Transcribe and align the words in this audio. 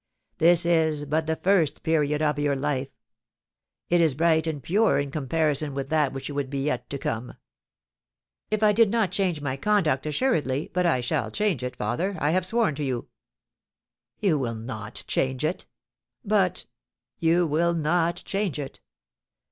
This 0.39 0.65
is 0.65 1.05
but 1.05 1.27
the 1.27 1.35
first 1.35 1.83
period 1.83 2.23
of 2.23 2.39
your 2.39 2.55
life, 2.55 2.87
it 3.87 4.01
is 4.01 4.15
bright 4.15 4.47
and 4.47 4.63
pure 4.63 4.97
in 4.97 5.11
comparison 5.11 5.75
with 5.75 5.89
that 5.89 6.11
which 6.11 6.27
would 6.27 6.49
be 6.49 6.63
yet 6.63 6.89
to 6.89 6.97
come." 6.97 7.35
"If 8.49 8.63
I 8.63 8.71
did 8.73 8.89
not 8.89 9.11
change 9.11 9.41
my 9.41 9.57
conduct, 9.57 10.07
assuredly; 10.07 10.71
but 10.73 10.87
I 10.87 11.01
shall 11.01 11.29
change 11.29 11.61
it, 11.63 11.75
father, 11.75 12.17
I 12.19 12.31
have 12.31 12.47
sworn 12.47 12.73
to 12.77 12.83
you." 12.83 13.09
"You 14.19 14.39
will 14.39 14.55
not 14.55 15.03
change 15.05 15.45
it." 15.45 15.67
"But" 16.25 16.65
"You 17.29 17.45
will 17.45 17.75
not 17.75 18.23
change 18.25 18.57
it! 18.57 18.79